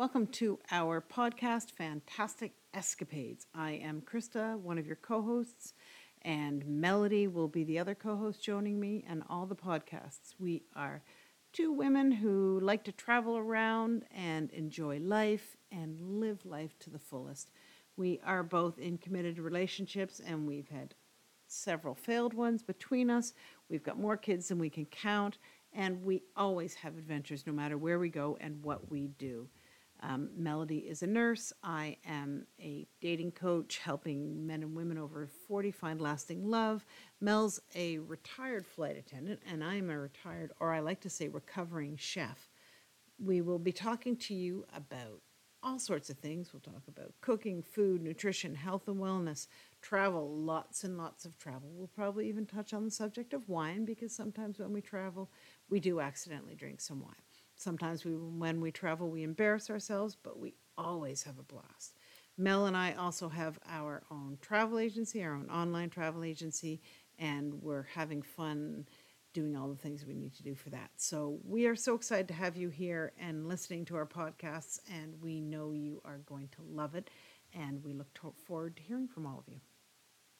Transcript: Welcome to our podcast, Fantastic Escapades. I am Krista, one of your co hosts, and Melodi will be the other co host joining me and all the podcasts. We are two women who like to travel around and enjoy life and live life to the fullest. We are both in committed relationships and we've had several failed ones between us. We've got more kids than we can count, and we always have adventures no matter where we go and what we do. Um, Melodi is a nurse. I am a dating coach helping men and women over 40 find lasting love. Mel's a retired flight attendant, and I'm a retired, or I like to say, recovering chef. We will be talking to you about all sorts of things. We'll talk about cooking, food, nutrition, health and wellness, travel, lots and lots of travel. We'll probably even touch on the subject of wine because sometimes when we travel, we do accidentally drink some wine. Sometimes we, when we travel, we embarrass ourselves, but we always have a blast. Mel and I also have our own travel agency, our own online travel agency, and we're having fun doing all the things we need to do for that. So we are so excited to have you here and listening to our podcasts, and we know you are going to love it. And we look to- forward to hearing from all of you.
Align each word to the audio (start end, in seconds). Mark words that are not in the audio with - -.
Welcome 0.00 0.28
to 0.28 0.58
our 0.70 1.02
podcast, 1.02 1.72
Fantastic 1.72 2.52
Escapades. 2.72 3.46
I 3.54 3.72
am 3.72 4.00
Krista, 4.00 4.58
one 4.58 4.78
of 4.78 4.86
your 4.86 4.96
co 4.96 5.20
hosts, 5.20 5.74
and 6.22 6.64
Melodi 6.64 7.30
will 7.30 7.48
be 7.48 7.64
the 7.64 7.78
other 7.78 7.94
co 7.94 8.16
host 8.16 8.42
joining 8.42 8.80
me 8.80 9.04
and 9.06 9.22
all 9.28 9.44
the 9.44 9.54
podcasts. 9.54 10.32
We 10.38 10.62
are 10.74 11.02
two 11.52 11.70
women 11.70 12.12
who 12.12 12.60
like 12.60 12.82
to 12.84 12.92
travel 12.92 13.36
around 13.36 14.06
and 14.10 14.50
enjoy 14.52 15.00
life 15.00 15.58
and 15.70 16.00
live 16.00 16.46
life 16.46 16.78
to 16.78 16.88
the 16.88 16.98
fullest. 16.98 17.50
We 17.98 18.20
are 18.24 18.42
both 18.42 18.78
in 18.78 18.96
committed 18.96 19.38
relationships 19.38 20.18
and 20.26 20.46
we've 20.46 20.70
had 20.70 20.94
several 21.46 21.94
failed 21.94 22.32
ones 22.32 22.62
between 22.62 23.10
us. 23.10 23.34
We've 23.68 23.84
got 23.84 23.98
more 23.98 24.16
kids 24.16 24.48
than 24.48 24.58
we 24.58 24.70
can 24.70 24.86
count, 24.86 25.36
and 25.74 26.02
we 26.02 26.22
always 26.36 26.72
have 26.76 26.96
adventures 26.96 27.46
no 27.46 27.52
matter 27.52 27.76
where 27.76 27.98
we 27.98 28.08
go 28.08 28.38
and 28.40 28.64
what 28.64 28.90
we 28.90 29.08
do. 29.18 29.46
Um, 30.02 30.30
Melodi 30.38 30.90
is 30.90 31.02
a 31.02 31.06
nurse. 31.06 31.52
I 31.62 31.96
am 32.06 32.46
a 32.58 32.86
dating 33.00 33.32
coach 33.32 33.78
helping 33.78 34.46
men 34.46 34.62
and 34.62 34.74
women 34.74 34.98
over 34.98 35.26
40 35.26 35.70
find 35.70 36.00
lasting 36.00 36.48
love. 36.48 36.84
Mel's 37.20 37.60
a 37.74 37.98
retired 37.98 38.66
flight 38.66 38.96
attendant, 38.96 39.40
and 39.50 39.62
I'm 39.62 39.90
a 39.90 39.98
retired, 39.98 40.52
or 40.60 40.72
I 40.72 40.80
like 40.80 41.00
to 41.02 41.10
say, 41.10 41.28
recovering 41.28 41.96
chef. 41.96 42.50
We 43.18 43.42
will 43.42 43.58
be 43.58 43.72
talking 43.72 44.16
to 44.16 44.34
you 44.34 44.64
about 44.74 45.20
all 45.62 45.78
sorts 45.78 46.08
of 46.08 46.18
things. 46.18 46.52
We'll 46.52 46.60
talk 46.60 46.82
about 46.88 47.12
cooking, 47.20 47.62
food, 47.62 48.02
nutrition, 48.02 48.54
health 48.54 48.88
and 48.88 48.96
wellness, 48.96 49.46
travel, 49.82 50.30
lots 50.38 50.84
and 50.84 50.96
lots 50.96 51.24
of 51.24 51.36
travel. 51.38 51.68
We'll 51.74 51.88
probably 51.88 52.28
even 52.28 52.46
touch 52.46 52.72
on 52.72 52.84
the 52.84 52.90
subject 52.90 53.34
of 53.34 53.48
wine 53.48 53.84
because 53.84 54.14
sometimes 54.14 54.58
when 54.58 54.72
we 54.72 54.80
travel, 54.80 55.30
we 55.68 55.80
do 55.80 56.00
accidentally 56.00 56.54
drink 56.54 56.80
some 56.80 57.00
wine. 57.00 57.14
Sometimes 57.60 58.06
we, 58.06 58.12
when 58.12 58.58
we 58.62 58.72
travel, 58.72 59.10
we 59.10 59.22
embarrass 59.22 59.68
ourselves, 59.68 60.16
but 60.22 60.38
we 60.38 60.54
always 60.78 61.22
have 61.24 61.38
a 61.38 61.42
blast. 61.42 61.98
Mel 62.38 62.64
and 62.64 62.74
I 62.74 62.94
also 62.94 63.28
have 63.28 63.58
our 63.68 64.02
own 64.10 64.38
travel 64.40 64.78
agency, 64.78 65.22
our 65.22 65.34
own 65.34 65.50
online 65.50 65.90
travel 65.90 66.24
agency, 66.24 66.80
and 67.18 67.52
we're 67.62 67.82
having 67.82 68.22
fun 68.22 68.86
doing 69.34 69.56
all 69.56 69.68
the 69.68 69.76
things 69.76 70.06
we 70.06 70.14
need 70.14 70.34
to 70.36 70.42
do 70.42 70.54
for 70.54 70.70
that. 70.70 70.90
So 70.96 71.38
we 71.44 71.66
are 71.66 71.76
so 71.76 71.94
excited 71.94 72.28
to 72.28 72.34
have 72.34 72.56
you 72.56 72.70
here 72.70 73.12
and 73.20 73.46
listening 73.46 73.84
to 73.86 73.96
our 73.96 74.06
podcasts, 74.06 74.80
and 74.90 75.20
we 75.20 75.38
know 75.42 75.72
you 75.72 76.00
are 76.02 76.18
going 76.24 76.48
to 76.52 76.62
love 76.62 76.94
it. 76.94 77.10
And 77.52 77.84
we 77.84 77.92
look 77.92 78.12
to- 78.14 78.34
forward 78.46 78.76
to 78.76 78.82
hearing 78.82 79.06
from 79.08 79.26
all 79.26 79.38
of 79.38 79.52
you. 79.52 79.60